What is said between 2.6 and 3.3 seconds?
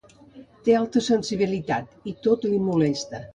molesta.